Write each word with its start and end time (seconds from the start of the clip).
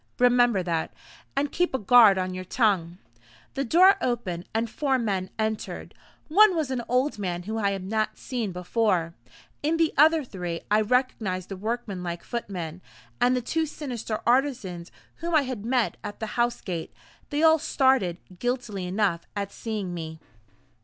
Remember 0.17 0.63
that; 0.63 0.91
and 1.35 1.51
keep 1.51 1.75
a 1.75 1.77
guard 1.77 2.17
on 2.17 2.33
your 2.33 2.43
tongue." 2.43 2.97
The 3.53 3.63
door 3.63 3.97
opened, 4.01 4.49
and 4.51 4.67
four 4.67 4.97
men 4.97 5.29
entered. 5.37 5.93
One 6.27 6.55
was 6.55 6.71
an 6.71 6.81
old 6.89 7.19
man 7.19 7.43
whom 7.43 7.59
I 7.59 7.69
had 7.69 7.83
not 7.83 8.17
seen 8.17 8.51
before; 8.51 9.13
in 9.61 9.77
the 9.77 9.93
other 9.97 10.23
three 10.23 10.61
I 10.71 10.81
recognized 10.81 11.49
the 11.49 11.55
workman 11.55 12.01
like 12.01 12.23
footman, 12.23 12.81
and 13.21 13.35
the 13.35 13.43
two 13.43 13.67
sinister 13.67 14.21
artisans 14.25 14.91
whom 15.17 15.35
I 15.35 15.43
had 15.43 15.63
met 15.65 15.97
at 16.03 16.19
the 16.19 16.27
house 16.33 16.61
gate. 16.61 16.91
They 17.29 17.43
all 17.43 17.59
started, 17.59 18.17
guiltily 18.39 18.87
enough, 18.87 19.27
at 19.35 19.51
seeing 19.51 19.93
me. 19.93 20.19